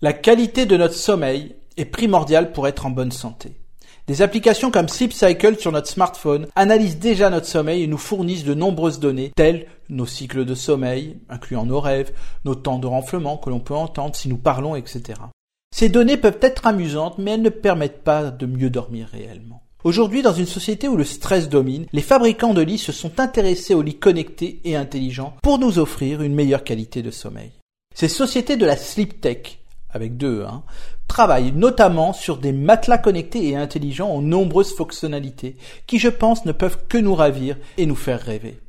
[0.00, 3.56] La qualité de notre sommeil est primordiale pour être en bonne santé.
[4.06, 8.44] Des applications comme Sleep Cycle sur notre smartphone analysent déjà notre sommeil et nous fournissent
[8.44, 12.12] de nombreuses données telles nos cycles de sommeil, incluant nos rêves,
[12.44, 15.20] nos temps de renflement que l'on peut entendre si nous parlons, etc.
[15.74, 19.64] Ces données peuvent être amusantes, mais elles ne permettent pas de mieux dormir réellement.
[19.82, 23.74] Aujourd'hui, dans une société où le stress domine, les fabricants de lits se sont intéressés
[23.74, 27.50] aux lits connectés et intelligents pour nous offrir une meilleure qualité de sommeil.
[27.96, 29.58] Ces sociétés de la sleep tech
[29.98, 30.62] avec deux, hein,
[31.08, 35.56] travaille notamment sur des matelas connectés et intelligents aux nombreuses fonctionnalités
[35.88, 38.60] qui, je pense, ne peuvent que nous ravir et nous faire rêver.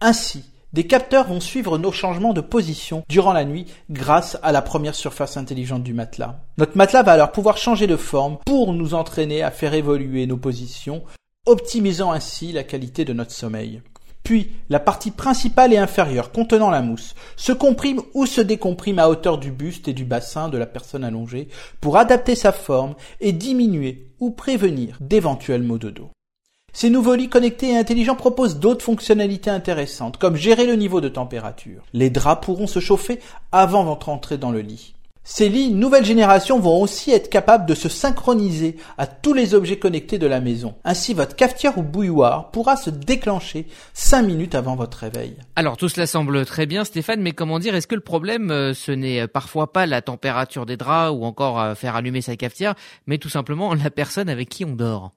[0.00, 4.62] Ainsi, des capteurs vont suivre nos changements de position durant la nuit grâce à la
[4.62, 6.40] première surface intelligente du matelas.
[6.56, 10.38] Notre matelas va alors pouvoir changer de forme pour nous entraîner à faire évoluer nos
[10.38, 11.02] positions,
[11.44, 13.82] optimisant ainsi la qualité de notre sommeil.
[14.22, 19.08] Puis, la partie principale et inférieure contenant la mousse se comprime ou se décomprime à
[19.08, 21.48] hauteur du buste et du bassin de la personne allongée
[21.80, 26.10] pour adapter sa forme et diminuer ou prévenir d'éventuels maux de dos.
[26.72, 31.08] Ces nouveaux lits connectés et intelligents proposent d'autres fonctionnalités intéressantes, comme gérer le niveau de
[31.08, 31.82] température.
[31.92, 34.94] Les draps pourront se chauffer avant votre entrée dans le lit.
[35.24, 39.78] Ces lits nouvelle génération vont aussi être capables de se synchroniser à tous les objets
[39.78, 40.74] connectés de la maison.
[40.84, 45.36] Ainsi, votre cafetière ou bouilloire pourra se déclencher 5 minutes avant votre réveil.
[45.54, 48.74] Alors tout cela semble très bien Stéphane, mais comment dire, est-ce que le problème euh,
[48.74, 52.74] ce n'est parfois pas la température des draps ou encore euh, faire allumer sa cafetière,
[53.06, 55.12] mais tout simplement la personne avec qui on dort?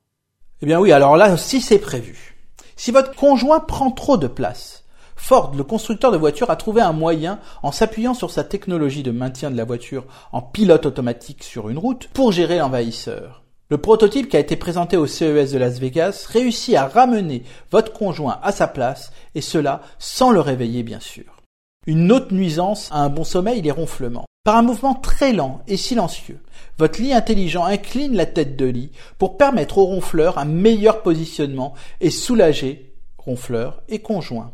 [0.61, 2.35] Eh bien oui, alors là aussi c'est prévu.
[2.75, 4.84] Si votre conjoint prend trop de place,
[5.15, 9.11] Ford, le constructeur de voitures, a trouvé un moyen, en s'appuyant sur sa technologie de
[9.11, 13.43] maintien de la voiture en pilote automatique sur une route, pour gérer l'envahisseur.
[13.69, 17.93] Le prototype qui a été présenté au CES de Las Vegas réussit à ramener votre
[17.93, 21.41] conjoint à sa place, et cela sans le réveiller bien sûr.
[21.87, 24.25] Une autre nuisance à un bon sommeil, les ronflements.
[24.43, 26.39] Par un mouvement très lent et silencieux,
[26.77, 31.73] votre lit intelligent incline la tête de lit pour permettre au ronfleur un meilleur positionnement
[32.01, 34.51] et soulager ronfleur et conjoint.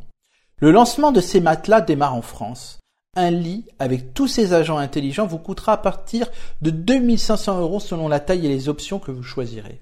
[0.61, 2.77] Le lancement de ces matelas démarre en France.
[3.15, 6.29] Un lit avec tous ces agents intelligents vous coûtera à partir
[6.61, 9.81] de 2500 euros selon la taille et les options que vous choisirez.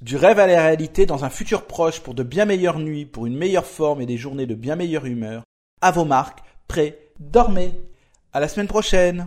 [0.00, 3.26] Du rêve à la réalité dans un futur proche pour de bien meilleures nuits, pour
[3.26, 5.42] une meilleure forme et des journées de bien meilleure humeur.
[5.80, 7.80] À vos marques, prêts, dormez.
[8.32, 9.26] À la semaine prochaine.